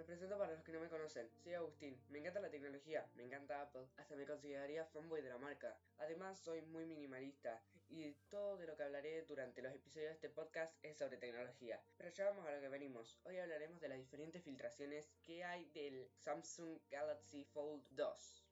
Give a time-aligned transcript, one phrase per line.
[0.00, 1.28] Me presento para los que no me conocen.
[1.44, 2.02] Soy Agustín.
[2.08, 5.76] Me encanta la tecnología, me encanta Apple, hasta me consideraría fanboy de la marca.
[5.98, 10.30] Además, soy muy minimalista y todo de lo que hablaré durante los episodios de este
[10.30, 11.82] podcast es sobre tecnología.
[11.98, 13.20] Pero ya vamos a lo que venimos.
[13.24, 18.46] Hoy hablaremos de las diferentes filtraciones que hay del Samsung Galaxy Fold 2.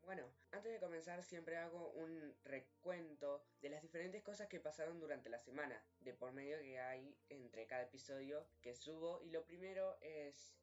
[0.00, 5.28] Bueno, antes de comenzar siempre hago un recuento de las diferentes cosas que pasaron durante
[5.28, 9.98] la semana, de por medio que hay entre cada episodio que subo y lo primero
[10.00, 10.56] es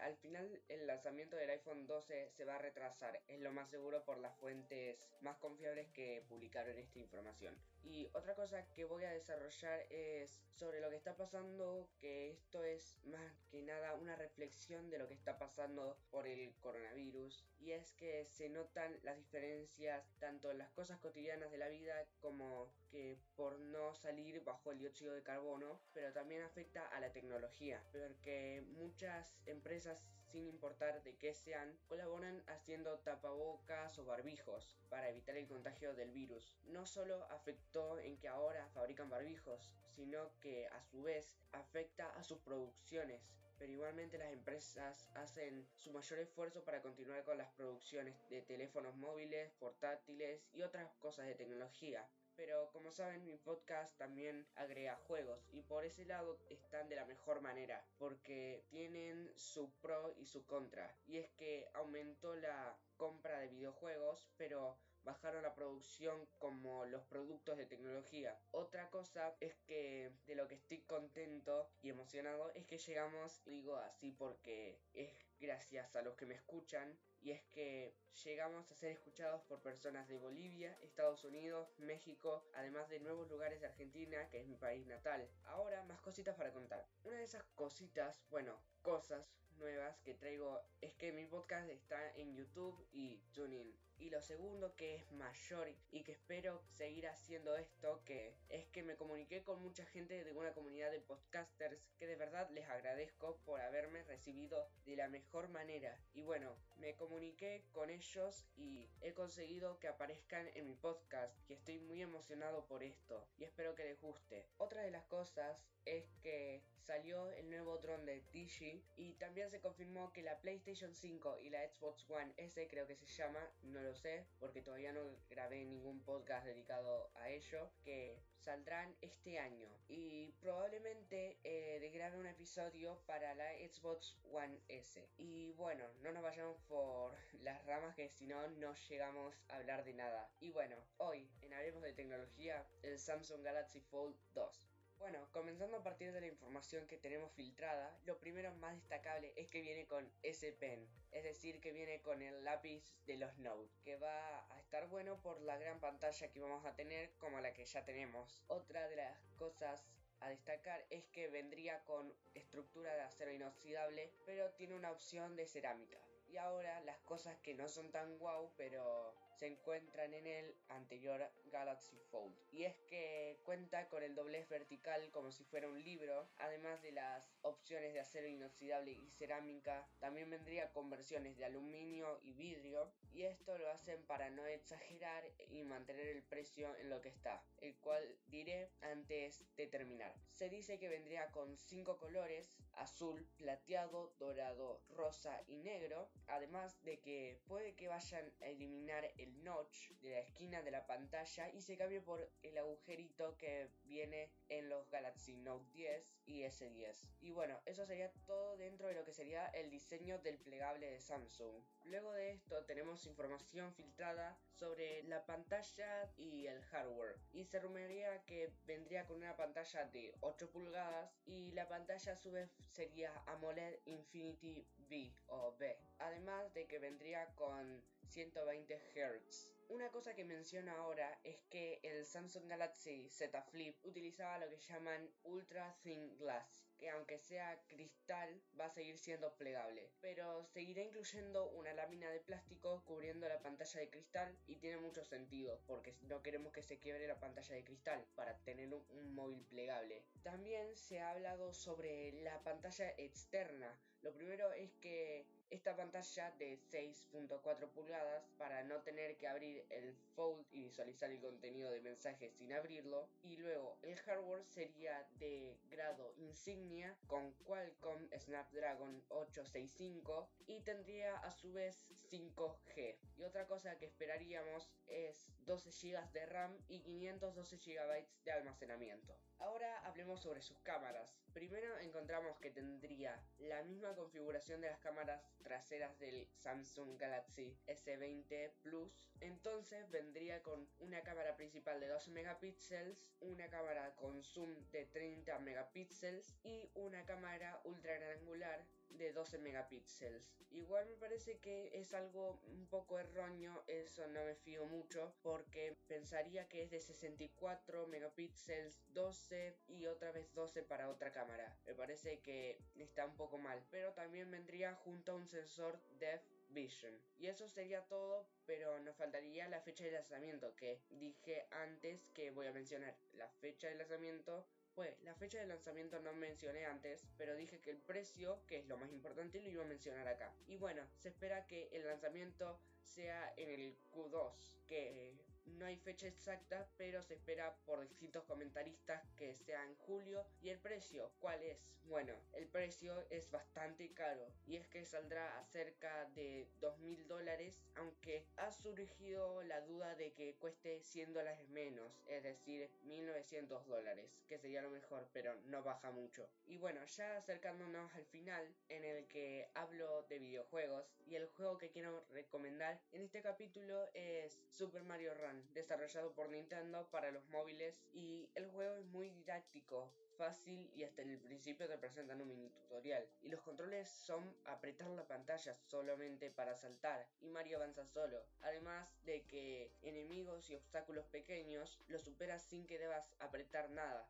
[0.00, 4.04] al final el lanzamiento del iPhone 12 se va a retrasar, es lo más seguro
[4.04, 7.54] por las fuentes más confiables que publicaron esta información.
[7.82, 12.62] Y otra cosa que voy a desarrollar es sobre lo que está pasando, que esto
[12.64, 17.44] es más que nada una reflexión de lo que está pasando por el coronavirus.
[17.58, 22.06] Y es que se notan las diferencias tanto en las cosas cotidianas de la vida
[22.20, 22.70] como
[23.10, 27.82] que por no salir bajo el dióxido de carbono, pero también afecta a la tecnología,
[27.92, 29.98] porque muchas empresas
[30.30, 36.12] sin importar de qué sean, colaboran haciendo tapabocas o barbijos para evitar el contagio del
[36.12, 36.56] virus.
[36.68, 42.22] No solo afectó en que ahora fabrican barbijos, sino que a su vez afecta a
[42.22, 43.20] sus producciones,
[43.58, 48.94] pero igualmente las empresas hacen su mayor esfuerzo para continuar con las producciones de teléfonos
[48.94, 52.06] móviles, portátiles y otras cosas de tecnología
[52.40, 57.04] pero como saben mi podcast también agrega juegos y por ese lado están de la
[57.04, 63.40] mejor manera porque tienen su pro y su contra y es que aumentó la compra
[63.40, 68.38] de videojuegos pero bajaron la producción como los productos de tecnología.
[68.50, 73.76] Otra cosa es que de lo que estoy contento y emocionado es que llegamos, digo
[73.76, 77.94] así porque es gracias a los que me escuchan, y es que
[78.24, 83.60] llegamos a ser escuchados por personas de Bolivia, Estados Unidos, México, además de nuevos lugares
[83.60, 85.28] de Argentina, que es mi país natal.
[85.44, 86.86] Ahora más cositas para contar.
[87.04, 89.26] Una de esas cositas, bueno, cosas
[89.58, 93.89] nuevas que traigo es que mi podcast está en YouTube y TuneIn.
[94.00, 98.82] Y lo segundo que es mayor y que espero seguir haciendo esto, que es que
[98.82, 103.36] me comuniqué con mucha gente de una comunidad de podcasters que de verdad les agradezco
[103.44, 106.00] por haberme recibido de la mejor manera.
[106.14, 111.54] Y bueno, me comuniqué con ellos y he conseguido que aparezcan en mi podcast, que
[111.54, 114.46] estoy muy emocionado por esto y espero que les guste.
[114.56, 119.60] Otra de las cosas es que salió el nuevo dron de Digi y también se
[119.60, 123.80] confirmó que la PlayStation 5 y la Xbox One S creo que se llama, no
[123.80, 129.68] lo sé porque todavía no grabé ningún podcast dedicado a ello, que saldrán este año
[129.88, 135.08] y probablemente eh, grabe un episodio para la Xbox One S.
[135.16, 139.84] Y bueno, no nos vayamos por las ramas que si no no llegamos a hablar
[139.84, 140.30] de nada.
[140.40, 144.69] Y bueno, hoy en Hablemos de Tecnología, el Samsung Galaxy Fold 2.
[145.00, 149.48] Bueno, comenzando a partir de la información que tenemos filtrada, lo primero más destacable es
[149.48, 153.72] que viene con S Pen, es decir, que viene con el lápiz de los Note,
[153.82, 157.54] que va a estar bueno por la gran pantalla que vamos a tener como la
[157.54, 158.44] que ya tenemos.
[158.48, 159.88] Otra de las cosas
[160.20, 165.46] a destacar es que vendría con estructura de acero inoxidable, pero tiene una opción de
[165.46, 165.98] cerámica.
[166.28, 171.26] Y ahora las cosas que no son tan guau, pero se encuentran en el anterior
[171.46, 172.36] Galaxy Fold.
[172.52, 176.92] Y es que cuenta con el doblez vertical como si fuera un libro, además de
[176.92, 182.92] las opciones de acero inoxidable y cerámica, también vendría con versiones de aluminio y vidrio,
[183.12, 187.42] y esto lo hacen para no exagerar y mantener el precio en lo que está,
[187.62, 190.14] el cual diré antes de terminar.
[190.32, 197.00] Se dice que vendría con 5 colores, azul, plateado, dorado, rosa y negro, además de
[197.00, 201.62] que puede que vayan a eliminar el notch de la esquina de la pantalla y
[201.62, 207.06] se cambie por el agujerito que viene en los Galaxy Note 10 y S10.
[207.20, 211.00] Y bueno, eso sería todo dentro de lo que sería el diseño del plegable de
[211.00, 211.62] Samsung.
[211.84, 217.16] Luego de esto tenemos información filtrada sobre la pantalla y el hardware.
[217.32, 222.16] Y se rumorea que vendría con una pantalla de 8 pulgadas y la pantalla a
[222.16, 225.76] su vez sería AMOLED Infinity V o B.
[225.98, 232.04] Además de que vendría con 120 Hz una cosa que menciono ahora es que el
[232.04, 238.42] Samsung Galaxy Z Flip utilizaba lo que llaman Ultra Thin Glass, que aunque sea cristal
[238.58, 243.78] va a seguir siendo plegable, pero seguirá incluyendo una lámina de plástico cubriendo la pantalla
[243.78, 247.64] de cristal y tiene mucho sentido porque no queremos que se quiebre la pantalla de
[247.64, 250.02] cristal para tener un, un móvil plegable.
[250.24, 256.58] También se ha hablado sobre la pantalla externa Lo primero es que esta pantalla de
[256.72, 262.32] 6.4 pulgadas para no tener que abrir el fold y visualizar el contenido de mensajes
[262.34, 263.08] sin abrirlo.
[263.22, 271.30] Y luego el hardware sería de grado insignia con Qualcomm Snapdragon 865 y tendría a
[271.30, 272.96] su vez 5G.
[273.18, 279.16] Y otra cosa que esperaríamos es 12 GB de RAM y 512 GB de almacenamiento.
[279.38, 281.16] Ahora hablemos sobre sus cámaras.
[281.32, 288.52] Primero encontramos que tendría la misma configuración de las cámaras traseras del Samsung Galaxy S20
[288.62, 289.12] Plus.
[289.20, 295.38] Entonces vendría con una cámara principal de 12 megapíxeles, una cámara con zoom de 30
[295.40, 300.22] megapíxeles y una cámara ultra gran angular de 12 megapíxeles.
[300.50, 305.76] Igual me parece que es algo un poco erróneo, eso no me fío mucho porque
[305.86, 311.56] pensaría que es de 64 megapíxeles, 12 y otra vez 12 para otra cámara.
[311.66, 316.40] Me parece que está un poco mal, pero también vendría junto a un sensor Depth
[316.50, 317.00] Vision.
[317.18, 322.30] Y eso sería todo, pero nos faltaría la fecha de lanzamiento que dije antes que
[322.30, 322.96] voy a mencionar.
[323.12, 327.70] La fecha de lanzamiento pues la fecha de lanzamiento no mencioné antes, pero dije que
[327.70, 330.32] el precio, que es lo más importante, lo iba a mencionar acá.
[330.46, 335.14] Y bueno, se espera que el lanzamiento sea en el Q2, que
[335.46, 340.26] no hay fecha exacta, pero se espera por distintos comentaristas que sea en julio.
[340.40, 341.12] ¿Y el precio?
[341.18, 341.58] ¿Cuál es?
[341.84, 347.60] Bueno, el precio es bastante caro y es que saldrá a cerca de 2.000 dólares,
[347.74, 354.10] aunque ha surgido la duda de que cueste 100 dólares menos, es decir, 1.900 dólares,
[354.28, 356.28] que sería lo mejor, pero no baja mucho.
[356.46, 361.58] Y bueno, ya acercándonos al final, en el que hablo de videojuegos y el juego
[361.58, 367.28] que quiero recomendar en este capítulo es Super Mario Run desarrollado por Nintendo para los
[367.28, 372.20] móviles y el juego es muy didáctico, fácil y hasta en el principio te presentan
[372.20, 373.08] un mini tutorial.
[373.22, 378.22] Y los controles son apretar la pantalla solamente para saltar y Mario avanza solo.
[378.42, 384.06] Además de que enemigos y obstáculos pequeños los superas sin que debas apretar nada.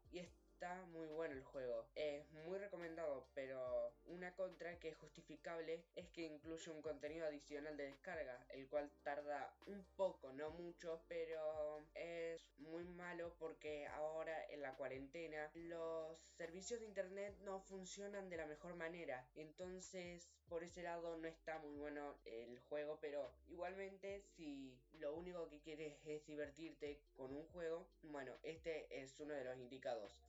[0.93, 1.89] Muy bueno el juego.
[1.95, 7.77] Es muy recomendado, pero una contra que es justificable es que incluye un contenido adicional
[7.77, 14.37] de descarga, el cual tarda un poco, no mucho, pero es muy malo porque ahora
[14.51, 19.27] en la cuarentena los servicios de internet no funcionan de la mejor manera.
[19.35, 25.49] Entonces, por ese lado no está muy bueno el juego, pero igualmente si lo único
[25.49, 30.21] que quieres es divertirte con un juego, bueno, este es uno de los indicados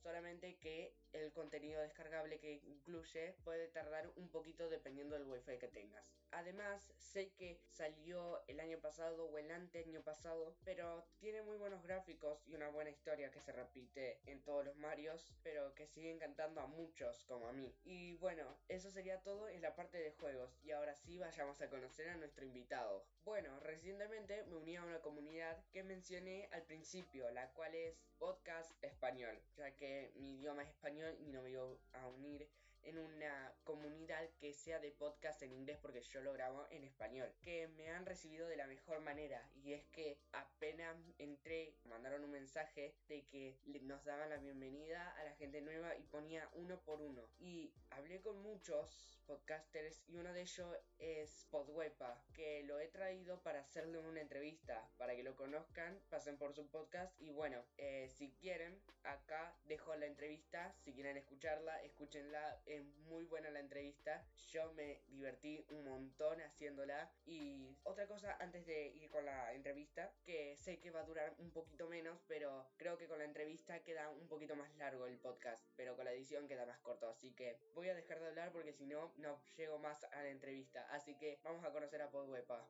[0.60, 6.16] que el contenido descargable que incluye puede tardar un poquito dependiendo del wifi que tengas.
[6.30, 11.82] Además, sé que salió el año pasado o el año pasado, pero tiene muy buenos
[11.82, 16.10] gráficos y una buena historia que se repite en todos los Marios, pero que sigue
[16.10, 17.74] encantando a muchos como a mí.
[17.84, 21.68] Y bueno, eso sería todo en la parte de juegos y ahora sí vayamos a
[21.68, 23.04] conocer a nuestro invitado.
[23.24, 28.72] Bueno, recientemente me uní a una comunidad que mencioné al principio, la cual es Podcast
[28.82, 32.48] Español, ya que mi idioma es español y no me voy a unir
[32.84, 37.32] en una comunidad que sea de podcast en inglés porque yo lo grabo en español.
[37.40, 42.30] Que me han recibido de la mejor manera y es que apenas entré, mandaron un
[42.30, 47.00] mensaje de que nos daban la bienvenida a la gente nueva y ponía uno por
[47.00, 47.22] uno.
[47.38, 53.42] Y hablé con muchos podcasters y uno de ellos es Podwepa, que lo he traído
[53.42, 58.08] para hacerle una entrevista, para que lo conozcan, pasen por su podcast y bueno, eh,
[58.08, 64.24] si quieren, acá dejo la entrevista, si quieren escucharla, escúchenla es muy buena la entrevista.
[64.50, 67.10] Yo me divertí un montón haciéndola.
[67.26, 71.34] Y otra cosa antes de ir con la entrevista, que sé que va a durar
[71.38, 75.18] un poquito menos, pero creo que con la entrevista queda un poquito más largo el
[75.18, 77.08] podcast, pero con la edición queda más corto.
[77.08, 80.28] Así que voy a dejar de hablar porque si no, no llego más a la
[80.28, 80.86] entrevista.
[80.90, 82.66] Así que vamos a conocer a Podwepa.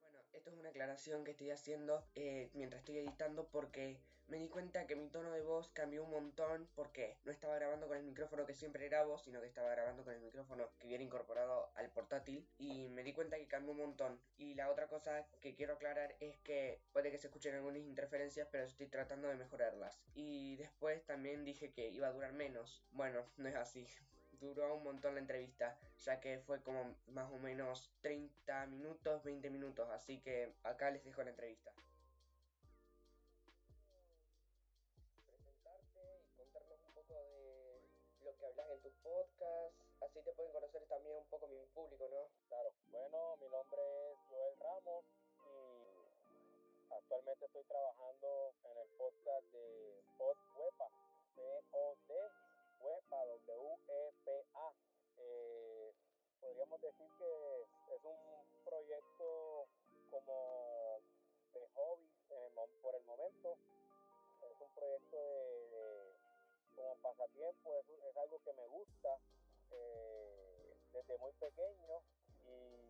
[0.00, 4.48] Bueno, esto es una aclaración que estoy haciendo eh, mientras estoy editando porque me di
[4.48, 8.04] cuenta que mi tono de voz cambió un montón porque no estaba grabando con el
[8.04, 11.90] micrófono que siempre grabo, sino que estaba grabando con el micrófono que viene incorporado al
[11.90, 14.20] portátil y me di cuenta que cambió un montón.
[14.36, 18.48] Y la otra cosa que quiero aclarar es que puede que se escuchen algunas interferencias,
[18.50, 20.00] pero estoy tratando de mejorarlas.
[20.14, 22.82] Y después también dije que iba a durar menos.
[22.92, 23.86] Bueno, no es así
[24.44, 29.50] duró un montón la entrevista, ya que fue como más o menos 30 minutos, 20
[29.50, 31.72] minutos, así que acá les dejo la entrevista.
[35.26, 37.80] Presentarte y contarnos un poco de
[38.24, 42.08] lo que hablas en tus podcasts, así te pueden conocer también un poco mi público,
[42.10, 42.28] ¿no?
[42.48, 43.82] Claro, bueno, mi nombre
[44.12, 45.04] es Joel Ramos
[45.40, 50.88] y actualmente estoy trabajando en el podcast de Podwepa,
[51.34, 52.53] P-O-D
[52.84, 54.72] WEPA, W-E-P-A.
[55.16, 55.94] Eh,
[56.40, 57.62] podemos decir que
[57.94, 59.68] es un proyecto
[60.10, 61.00] como
[61.54, 62.08] de hobby
[62.82, 63.56] por el momento.
[64.42, 66.12] Es un proyecto de,
[66.76, 69.18] como pasatiempo, es, es, algo que me gusta
[69.70, 72.02] eh, desde muy pequeño
[72.44, 72.84] y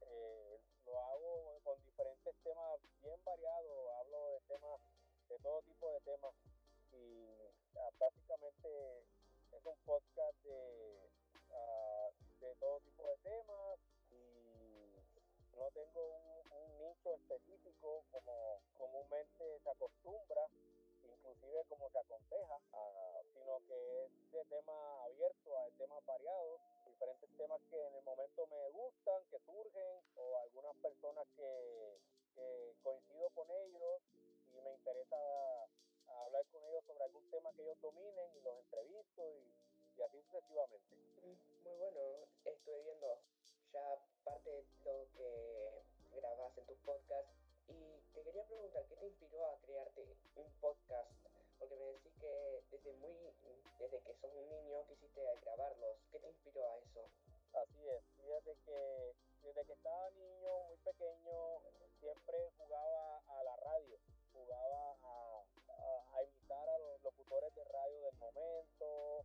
[0.00, 4.80] eh, lo hago con diferentes temas bien variados, hablo de temas,
[5.28, 6.34] de todo tipo de temas
[6.92, 8.68] y ah, básicamente
[9.64, 11.08] es un podcast de,
[11.50, 13.78] ah, de todo tipo de temas
[14.10, 20.46] y no tengo un, nicho específico como comúnmente se acostumbra,
[21.02, 27.30] inclusive como se aconseja, ah, sino que es de tema abierto a temas variados, diferentes
[27.38, 31.98] temas que en el momento me gustan, que surgen, o algunas personas que,
[32.34, 34.02] que coincido con ellos
[34.52, 35.16] y me interesa
[36.24, 40.22] hablar con ellos sobre algún tema que ellos dominen y los entrevisto y, y así
[40.22, 40.96] sucesivamente.
[41.64, 42.00] Muy bueno,
[42.44, 43.18] estuve viendo
[43.72, 45.82] ya parte de lo que
[46.16, 47.32] grabas en tus podcasts
[47.68, 51.10] y te quería preguntar, ¿qué te inspiró a crearte un podcast?
[51.58, 53.14] Porque me decís que desde muy,
[53.78, 55.96] desde que sos un niño quisiste grabarlos.
[56.12, 57.08] ¿Qué te inspiró a eso?
[57.54, 61.60] Así es, fíjate que desde que estaba niño, muy pequeño,
[62.00, 62.93] siempre jugaba
[67.34, 69.24] locutores de radio del momento,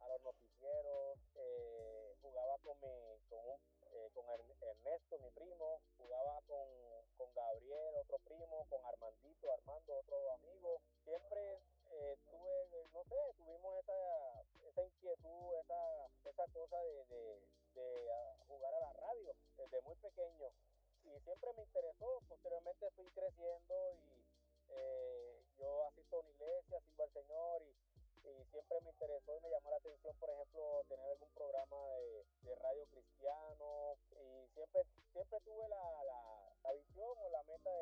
[0.00, 3.60] a los noticieros, eh, jugaba con, mi, con,
[3.92, 6.66] eh, con Ernesto, mi primo, jugaba con,
[7.18, 10.80] con Gabriel, otro primo, con Armandito, Armando, otro amigo.
[11.04, 17.42] Siempre eh, tuve, no sé, tuvimos esa, esa inquietud, esa, esa cosa de, de,
[17.74, 20.48] de ah, jugar a la radio desde muy pequeño.
[21.04, 24.29] Y siempre me interesó, posteriormente fui creciendo y
[24.70, 29.40] eh, yo asisto a una iglesia, sirvo al Señor y, y, siempre me interesó y
[29.40, 31.76] me llamó la atención, por ejemplo, tener algún programa
[32.42, 33.96] de, radio cristiano.
[34.10, 36.20] Y siempre, siempre tuve la, la,
[36.62, 37.79] la visión o la meta de,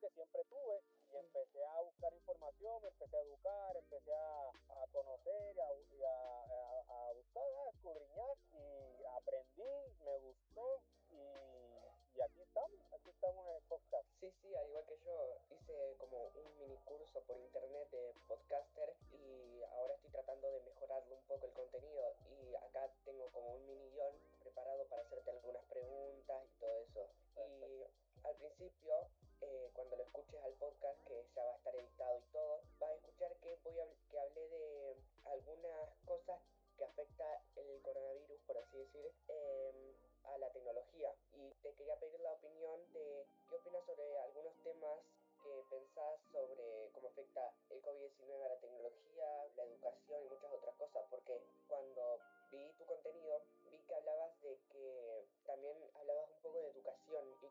[0.00, 0.80] que siempre tuve
[1.12, 6.08] y empecé a buscar información, me empecé a educar, empecé a, a conocer y, a,
[6.08, 9.72] a, a, buscar, a escudriñar y aprendí,
[10.04, 10.80] me gustó
[11.12, 14.06] y, y aquí estamos, aquí estamos en el podcast.
[14.20, 18.94] Sí, sí, al igual que yo, hice como un mini curso por internet de podcaster
[19.12, 23.66] y ahora estoy tratando de mejorarlo un poco el contenido y acá tengo como un
[23.66, 27.10] mini guion preparado para hacerte algunas preguntas y todo eso.
[27.36, 28.94] Y al principio,
[29.42, 32.90] eh, cuando lo escuches al podcast, que ya va a estar editado y todo, vas
[32.90, 36.40] a escuchar que, voy a, que hablé de algunas cosas
[36.76, 39.94] que afecta el coronavirus, por así decir, eh,
[40.24, 41.14] a la tecnología.
[41.32, 45.00] Y te quería pedir la opinión de qué opinas sobre algunos temas
[45.42, 50.74] que pensás sobre cómo afecta el COVID-19 a la tecnología, la educación y muchas otras
[50.76, 52.20] cosas, porque cuando
[52.52, 57.36] vi tu contenido vi que hablabas de que también hablabas un poco de educación y
[57.40, 57.48] qué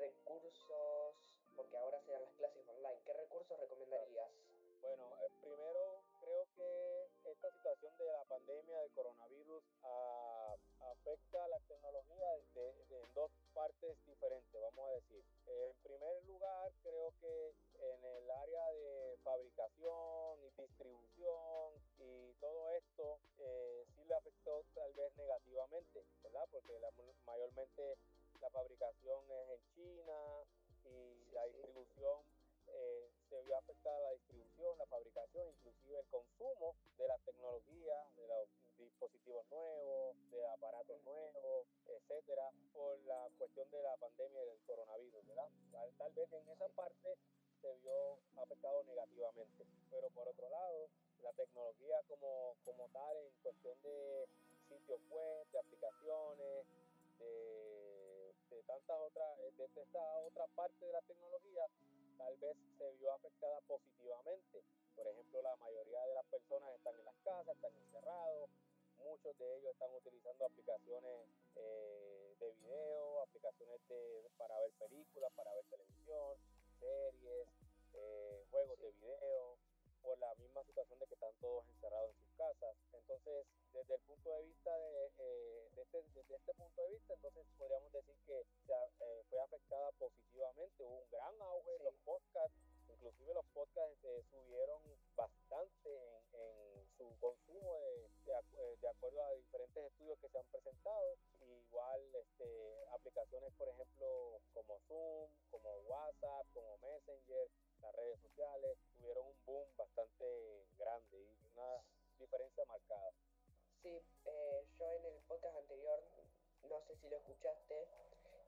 [0.00, 1.14] recursos,
[1.54, 4.30] porque ahora se dan las clases online, ¿qué recursos recomendarías?
[4.80, 10.56] Bueno, eh, primero creo que esta situación de la pandemia del coronavirus uh,
[10.90, 15.22] afecta a la tecnología de, de, en dos partes diferentes, vamos a decir.
[15.46, 23.20] En primer lugar, creo que en el área de fabricación y distribución y todo esto
[23.38, 26.48] eh, sí le afectó tal vez negativamente, ¿verdad?
[26.50, 26.90] Porque la,
[27.26, 27.98] mayormente
[28.40, 30.44] la fabricación es en China
[30.84, 32.24] y sí, la distribución
[32.68, 38.26] eh, se vio afectada la distribución, la fabricación, inclusive el consumo de las tecnologías, de
[38.26, 45.26] los dispositivos nuevos, de aparatos nuevos, etcétera, por la cuestión de la pandemia del coronavirus,
[45.26, 45.48] ¿verdad?
[45.72, 47.16] Tal, tal vez en esa parte
[47.60, 50.88] se vio afectado negativamente, pero por otro lado,
[51.22, 54.26] la tecnología como, como tal en cuestión de
[54.68, 56.66] sitios web, de aplicaciones,
[57.18, 57.89] de
[58.50, 61.66] de tantas otras, de esta otra parte de la tecnología,
[62.18, 64.62] tal vez se vio afectada positivamente.
[64.96, 68.50] Por ejemplo, la mayoría de las personas están en las casas, están encerrados,
[68.98, 75.54] muchos de ellos están utilizando aplicaciones eh, de video, aplicaciones de, para ver películas, para
[75.54, 76.36] ver televisión,
[76.78, 77.48] series,
[77.94, 79.58] eh, juegos de video,
[80.02, 82.76] por la misma situación de que están todos encerrados en sus casas.
[82.92, 87.46] Entonces, desde el punto de vista de, eh, este, desde este punto de vista, entonces
[87.58, 90.84] podríamos decir que se, eh, fue afectada positivamente.
[90.84, 94.82] Hubo un gran auge en los podcasts, inclusive los podcasts eh, subieron
[95.16, 95.90] bastante
[96.32, 101.16] en, su consumo de, de, acuerdo a diferentes estudios que se han presentado.
[101.40, 107.48] Igual este, aplicaciones, por ejemplo, como Zoom, como WhatsApp, como Messenger,
[107.80, 111.82] las redes sociales tuvieron un boom bastante grande y una
[112.18, 113.12] diferencia marcada.
[113.82, 116.02] Sí, eh, yo en el podcast anterior,
[116.68, 117.88] no sé si lo escuchaste,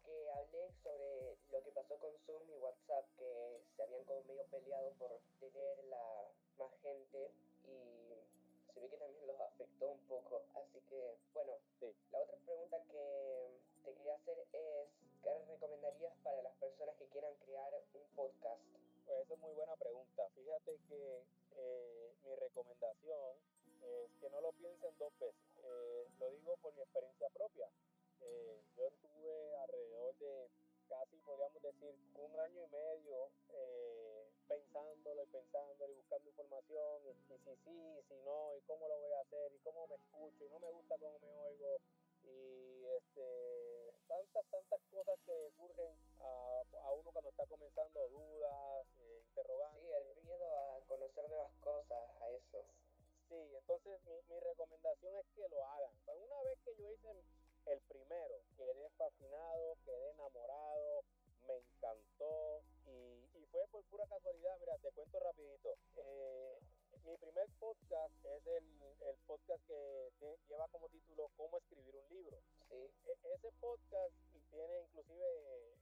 [0.05, 4.45] que hablé sobre lo que pasó con Zoom y WhatsApp, que se habían como medio
[4.47, 7.31] peleado por tener la más gente
[7.65, 8.13] y
[8.75, 10.43] se ve que también los afectó un poco.
[10.55, 11.95] Así que, bueno, sí.
[12.11, 14.89] la otra pregunta que te quería hacer es,
[15.23, 18.61] ¿qué recomendarías para las personas que quieran crear un podcast?
[19.13, 20.23] Pues esa es muy buena pregunta.
[20.35, 21.23] Fíjate que
[21.59, 23.37] eh, mi recomendación
[23.83, 25.37] es que no lo piensen dos veces.
[25.63, 27.69] Eh, lo digo por mi experiencia propia.
[28.23, 30.49] Eh, yo estuve alrededor de
[30.89, 33.29] casi, podríamos decir, un año y medio
[34.49, 38.99] pensándolo y pensándolo y buscando información y, si sí, y si no, y cómo lo
[38.99, 41.81] voy a hacer, y cómo me escucho, y no me gusta cómo me oigo,
[42.25, 48.52] y este, tantas, tantas cosas que surgen a, a uno cuando está comenzando dudas,
[49.33, 49.81] interrogantes.
[49.81, 52.65] Sí, el miedo a conocer nuevas cosas, a eso.
[53.29, 55.93] Sí, entonces mi, mi recomendación es que lo hagan.
[56.07, 57.09] Una vez que yo hice
[57.67, 61.05] el primero, quedé fascinado, quedé enamorado,
[61.49, 65.77] me encantó y, y fue por pura casualidad, mira, te cuento rapidito.
[65.97, 66.59] Eh,
[67.05, 68.65] mi primer podcast es el,
[69.09, 70.11] el podcast que
[70.49, 72.39] lleva como título Cómo escribir un libro.
[72.69, 72.75] Sí.
[72.75, 74.15] E, ese podcast
[74.51, 75.27] tiene inclusive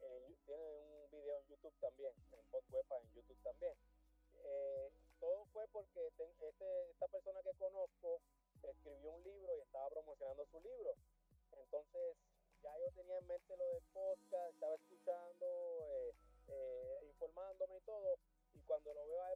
[0.01, 3.77] eh, tiene un video en YouTube también, en Podwepa en YouTube también.
[4.45, 8.21] Eh, todo fue porque este, esta persona que conozco
[8.63, 10.95] escribió un libro y estaba promocionando su libro.
[11.53, 12.17] Entonces
[12.63, 16.15] ya yo tenía en mente lo del podcast, estaba escuchando,
[16.49, 18.17] eh, informándome y todo.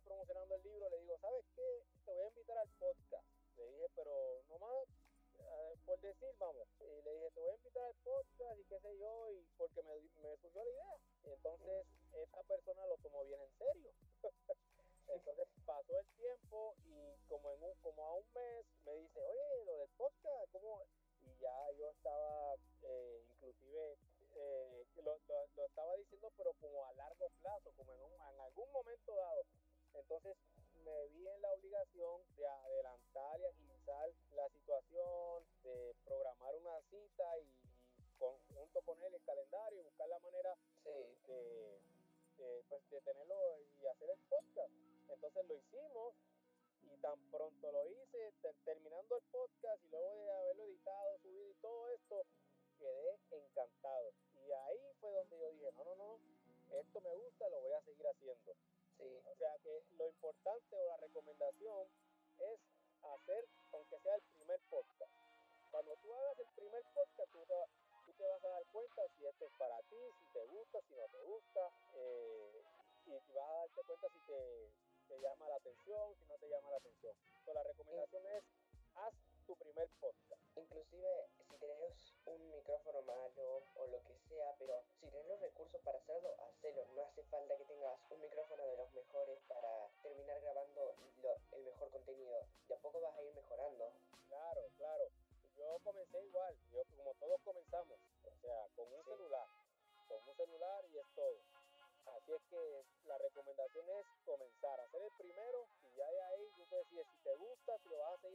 [0.05, 1.83] Promocionando el libro, le digo, ¿sabes qué?
[2.05, 3.27] Te voy a invitar al podcast.
[3.57, 4.89] Le dije, pero nomás
[5.39, 6.69] eh, por decir, vamos.
[6.81, 9.83] Y le dije, te voy a invitar al podcast y qué sé yo, y porque
[9.83, 10.99] me, me surgió la idea.
[11.25, 13.93] Entonces esta persona lo tomó bien en serio.
[15.09, 19.65] entonces pasó el tiempo y como en un, como a un mes me dice, oye,
[19.65, 20.83] lo del podcast, ¿cómo?
[21.23, 23.99] Y ya yo estaba, eh, inclusive,
[24.37, 28.41] eh, lo, lo, lo, estaba diciendo, pero como a largo plazo, como en, un, en
[28.41, 29.45] algún momento dado.
[29.95, 30.37] Entonces
[30.85, 37.39] me vi en la obligación de adelantar y agilizar la situación, de programar una cita
[37.39, 40.91] y, y con, junto con él el calendario y buscar la manera sí.
[41.27, 41.81] de,
[42.39, 43.37] de, pues, de tenerlo
[43.81, 44.73] y hacer el podcast.
[45.09, 46.15] Entonces lo hicimos
[46.83, 51.51] y tan pronto lo hice, ter terminando el podcast y luego de haberlo editado, subido
[51.51, 52.27] y todo esto,
[52.79, 54.13] quedé encantado.
[54.35, 56.19] Y ahí fue donde yo dije, no, no, no,
[56.79, 58.55] esto me gusta, lo voy a seguir haciendo.
[58.99, 59.21] Sí.
[59.25, 61.89] O sea que lo importante o la recomendación
[62.39, 62.61] es
[63.03, 65.13] hacer, aunque sea el primer podcast.
[65.71, 67.55] Cuando tú hagas el primer podcast, tú te,
[68.07, 70.95] tú te vas a dar cuenta si este es para ti, si te gusta, si
[70.95, 72.63] no te gusta, eh,
[73.07, 74.73] y, vas a darte cuenta si te,
[75.09, 77.15] te llama la atención, si no te llama la atención.
[77.17, 78.45] Entonces, la recomendación es,
[78.97, 79.15] haz
[79.47, 80.43] tu primer podcast.
[80.57, 85.81] Inclusive, si tenés un micrófono malo o lo que sea, pero si tenés los recursos
[85.83, 86.87] para hacerlo, hacelo.
[86.95, 91.65] No hace falta que tengas un micrófono de los mejores para terminar grabando lo, el
[91.65, 92.47] mejor contenido.
[92.69, 93.93] De a poco vas a ir mejorando.
[94.29, 95.09] Claro, claro.
[95.57, 99.11] Yo comencé igual, yo como todos comenzamos, o sea, con un sí.
[99.11, 99.47] celular,
[100.09, 101.39] con un celular y es todo.
[102.07, 106.67] Así es que la recomendación es comenzar, hacer el primero y ya de ahí tú
[106.67, 108.34] te decides si te gusta, si lo vas a seguir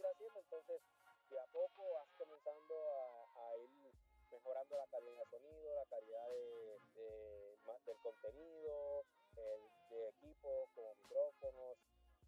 [6.09, 9.05] calidad de, de, del contenido,
[9.37, 11.77] el, de equipo como micrófonos,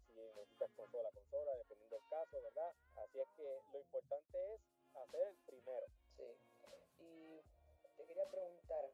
[0.06, 2.72] si necesitas consola, consola, dependiendo del caso, ¿verdad?
[2.96, 4.60] Así es que lo importante es
[4.94, 5.86] hacer el primero.
[6.16, 6.24] Sí.
[7.00, 7.42] Y
[7.96, 8.90] te quería preguntar,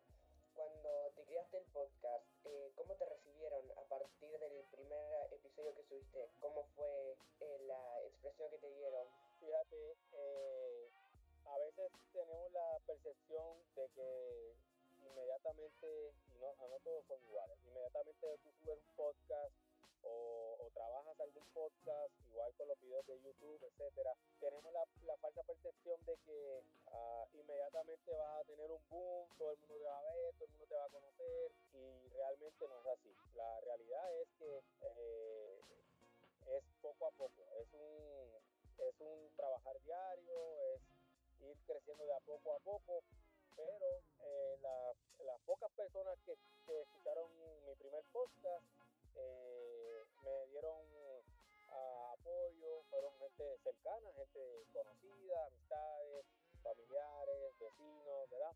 [0.55, 5.85] cuando te creaste el podcast, eh, ¿cómo te recibieron a partir del primer episodio que
[5.85, 6.31] subiste?
[6.41, 9.07] ¿Cómo fue eh, la expresión que te dieron?
[9.39, 10.91] Fíjate, eh,
[11.45, 14.68] a veces tenemos la percepción de que
[15.11, 19.55] inmediatamente, y no, no todos son iguales, inmediatamente tú subes un podcast
[20.03, 25.99] o, trabajas algún podcast, igual con los videos de YouTube, etcétera, tenemos la, falsa percepción
[26.07, 30.03] de que uh, inmediatamente vas a tener un boom, todo el mundo te va a
[30.03, 33.17] ver, todo el mundo te va a conocer, y realmente no es así.
[33.35, 35.61] La realidad es que eh,
[36.47, 38.35] es poco a poco, es un,
[38.79, 40.83] es un trabajar diario, es
[41.41, 43.03] ir creciendo de a poco a poco,
[43.57, 44.03] pero
[45.25, 48.65] las pocas personas que, que escucharon mi primer podcast,
[49.17, 50.87] eh, me dieron
[51.71, 56.27] ah, apoyo, fueron gente cercana, gente conocida, amistades,
[56.63, 58.55] familiares, vecinos, ¿verdad?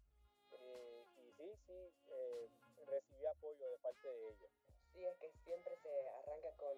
[0.53, 2.48] Eh, y sí, sí, eh,
[2.87, 4.51] recibí apoyo de parte de ellos.
[4.92, 6.77] Sí, es que siempre se arranca con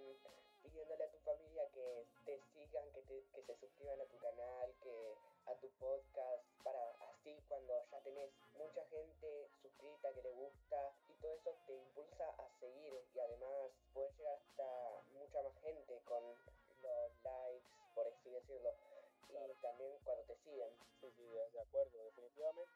[0.64, 4.74] pidiéndole a tu familia que te sigan, que, te, que se suscriban a tu canal,
[4.82, 5.14] que
[5.46, 6.80] a tu podcast, para
[7.12, 12.30] así cuando ya tenés mucha gente suscrita que le gusta y todo eso te impulsa
[12.38, 16.24] a seguir y además puedes llegar hasta mucha más gente con
[16.82, 18.74] los likes, por así decirlo,
[19.28, 20.70] y también cuando te siguen.
[21.00, 22.73] Sí, sí, de acuerdo, definitivamente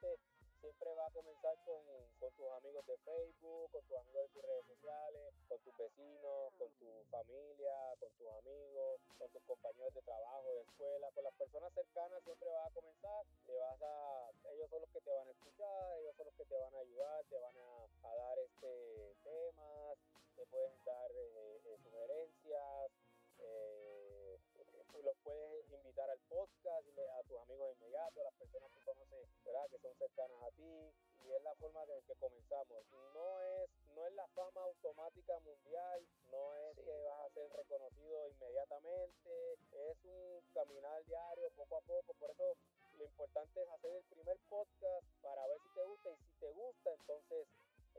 [31.59, 32.85] forma de que comenzamos.
[33.15, 38.29] No es, no es la fama automática mundial, no es que vas a ser reconocido
[38.29, 42.57] inmediatamente, es un caminar diario, poco a poco, por eso
[42.99, 46.51] lo importante es hacer el primer podcast para ver si te gusta, y si te
[46.51, 47.47] gusta, entonces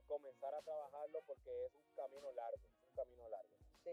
[0.08, 3.50] comenzar a trabajarlo porque es un camino largo, un camino largo.
[3.84, 3.92] Sí,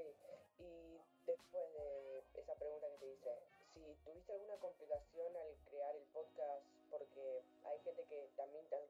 [0.58, 3.30] y después de esa pregunta que te hice,
[3.74, 8.85] si tuviste alguna complicación al crear el podcast, porque hay gente que también algunos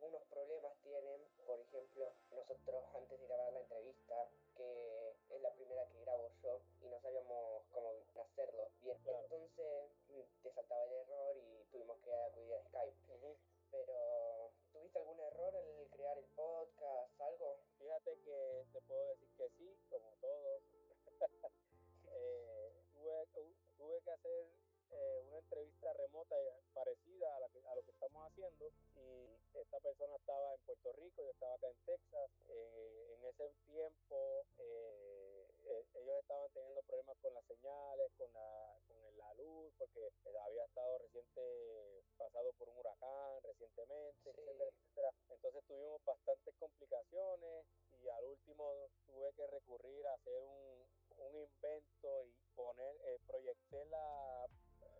[49.57, 50.87] recurrir a hacer un,
[51.19, 54.47] un invento y poner, eh, proyecté la,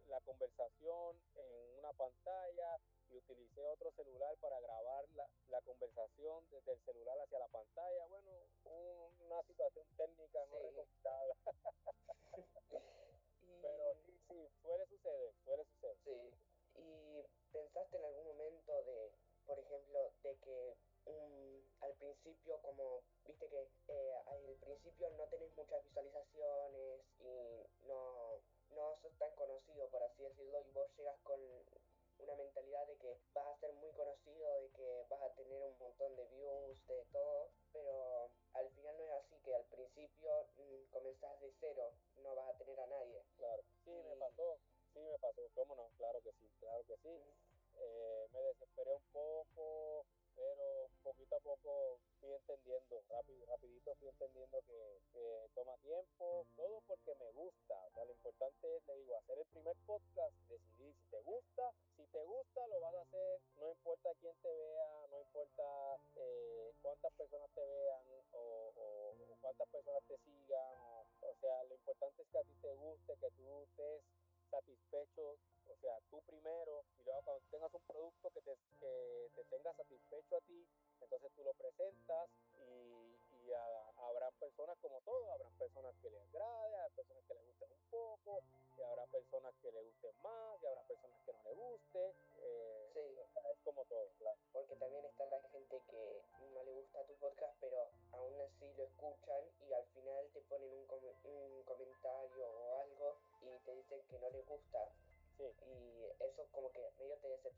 [0.09, 2.79] la conversación en una pantalla
[3.11, 8.07] y utilicé otro celular para grabar la, la conversación desde el celular hacia la pantalla.
[8.07, 8.31] Bueno,
[8.65, 10.63] un, una situación técnica no sí.
[10.65, 11.35] recomendada.
[13.43, 13.61] y...
[13.63, 15.97] Pero sí, sí, suele suceder, suele suceder.
[16.05, 16.31] Sí.
[16.79, 19.13] ¿Y pensaste en algún momento de,
[19.47, 25.57] por ejemplo, de que um, al principio como viste que eh, al principio no tenés
[25.57, 28.41] muchas visualizaciones y no,
[28.71, 31.41] no sos tan conocido por así decirlo y vos llegas con
[32.19, 35.79] una mentalidad de que vas a ser muy conocido, de que vas a tener un
[35.79, 40.85] montón de views, de todo, pero al final no es así, que al principio mmm,
[40.91, 41.93] comenzás de cero,
[42.23, 43.23] no vas a tener a nadie.
[43.37, 44.03] Claro, sí, y...
[44.05, 44.59] me pasó,
[44.95, 47.21] sí, me pasó, cómo no, claro que sí, claro que sí.
[47.79, 48.16] Eh,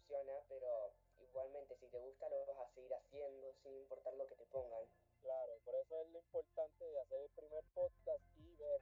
[0.09, 4.37] pero igual igualmente si te gusta lo vas a seguir haciendo sin importar lo que
[4.37, 4.85] te pongan.
[5.21, 8.81] Claro, por eso es lo importante de hacer el primer podcast y ver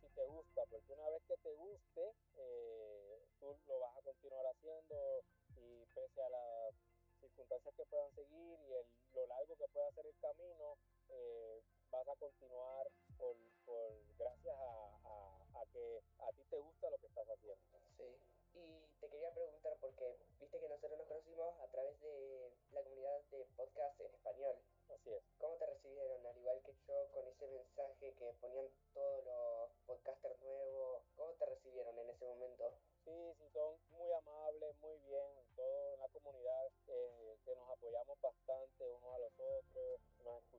[0.00, 4.46] si te gusta, porque una vez que te guste, eh, tú lo vas a continuar
[4.46, 5.24] haciendo
[5.56, 6.74] y pese a las
[7.20, 11.60] circunstancias que puedan seguir y el, lo largo que pueda ser el camino, eh,
[11.90, 12.86] vas a continuar
[13.16, 17.64] por, por gracias a, a, que a ti te gusta lo que estás haciendo.
[17.96, 18.37] Sí.
[18.58, 23.22] Y te quería preguntar porque viste que nosotros nos conocimos a través de la comunidad
[23.30, 24.56] de podcast en español.
[24.88, 25.22] Así es.
[25.38, 26.26] ¿Cómo te recibieron?
[26.26, 31.46] Al igual que yo, con ese mensaje que ponían todos los podcasters nuevos, ¿cómo te
[31.46, 32.74] recibieron en ese momento?
[33.04, 38.88] Sí, sí, son muy amables, muy bien, toda la comunidad eh, que nos apoyamos bastante
[38.90, 40.57] unos a los otros, nos escuchamos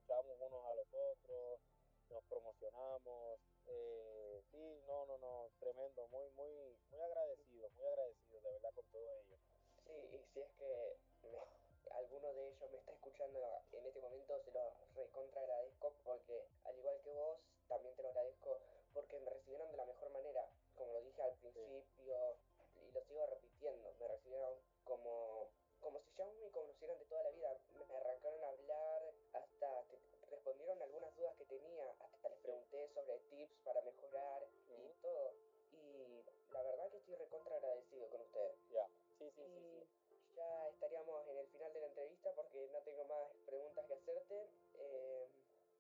[10.12, 10.98] y si es que
[11.94, 13.40] alguno de ellos me está escuchando
[13.72, 18.10] en este momento, se lo recontra agradezco porque al igual que vos, también te lo
[18.10, 18.60] agradezco
[18.94, 22.36] porque me recibieron de la mejor manera, como lo dije al principio
[22.76, 27.30] y lo sigo repitiendo, me recibieron como, como si ya me conocieran de toda la
[27.32, 29.84] vida, me arrancaron a hablar, hasta
[30.30, 35.34] respondieron algunas dudas que tenía, hasta les pregunté sobre tips para mejorar y todo.
[35.74, 38.56] Y la verdad que estoy recontra agradecido con ustedes.
[38.72, 39.99] Ya, sí, sí, sí, sí
[40.40, 44.48] ya estaríamos en el final de la entrevista porque no tengo más preguntas que hacerte.
[44.80, 45.28] Eh,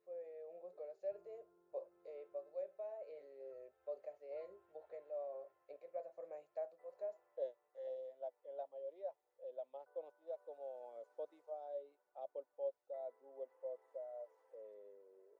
[0.03, 1.45] fue un gusto conocerte.
[2.05, 5.49] eh, Podwepa, el podcast de él, búsquenlo.
[5.67, 7.17] ¿En qué plataforma está tu podcast?
[7.37, 13.15] Eh, eh, en, la, en, la, mayoría, en las más conocidas como Spotify, Apple Podcast,
[13.21, 15.39] Google Podcast, eh,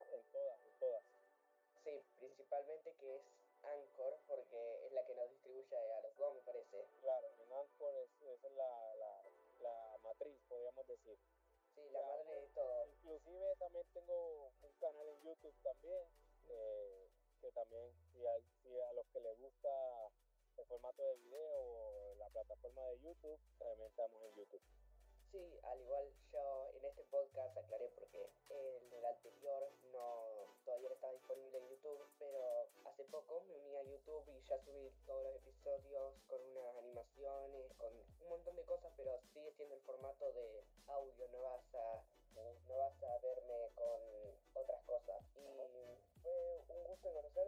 [0.00, 1.04] en todas, en todas.
[1.84, 3.22] Sí, principalmente que es
[3.62, 6.88] Anchor, porque es la que nos distribuye a los dos, me parece.
[7.00, 9.22] Claro, en Anchor es, es la, la,
[9.60, 11.18] la, matriz, podríamos decir.
[11.74, 12.86] Sí, la, la madre de todo.
[12.86, 16.08] Inclusive también tengo un canal en YouTube también,
[16.48, 17.08] eh,
[17.40, 19.68] que también si a, si a los que les gusta
[20.56, 24.62] el formato de video o la plataforma de YouTube, también estamos en YouTube.
[25.30, 30.94] Sí, al igual yo en este podcast aclaré porque en el anterior no todavía no
[30.96, 35.24] estaba disponible en YouTube, pero hace poco me uní a YouTube y ya subí todos
[35.24, 40.30] los episodios con unas animaciones, con un montón de cosas, pero sigue siendo el formato
[40.32, 42.04] de audio, no vas a
[42.68, 43.98] no vas a verme con
[44.52, 45.24] otras cosas.
[45.34, 45.40] Y
[46.22, 47.47] fue un gusto conocerte,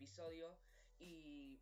[0.00, 0.56] episodio
[0.98, 1.60] y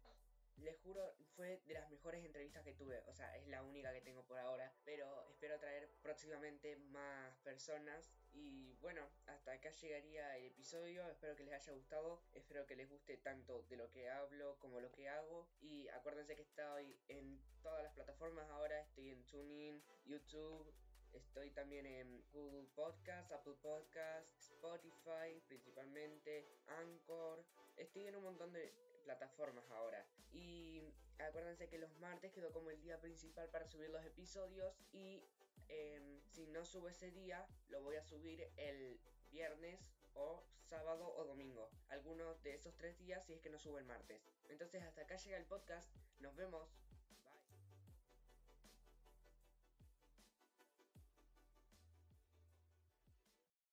[0.59, 3.03] les juro, fue de las mejores entrevistas que tuve.
[3.07, 4.73] O sea, es la única que tengo por ahora.
[4.85, 8.13] Pero espero traer próximamente más personas.
[8.33, 11.09] Y bueno, hasta acá llegaría el episodio.
[11.09, 12.23] Espero que les haya gustado.
[12.33, 15.49] Espero que les guste tanto de lo que hablo como lo que hago.
[15.61, 18.81] Y acuérdense que estoy en todas las plataformas ahora.
[18.81, 20.73] Estoy en TuneIn, YouTube.
[21.13, 27.45] Estoy también en Google Podcast, Apple Podcast, Spotify principalmente, Anchor.
[27.79, 28.73] Estoy en un montón de
[29.05, 30.05] plataformas ahora.
[30.33, 30.83] Y
[31.19, 35.25] acuérdense que los martes quedó como el día principal para subir los episodios y
[35.69, 39.81] eh, si no subo ese día, lo voy a subir el viernes
[40.15, 41.71] o sábado o domingo.
[41.89, 44.23] Algunos de esos tres días si es que no subo el martes.
[44.49, 45.95] Entonces hasta acá llega el podcast.
[46.21, 46.69] Nos vemos.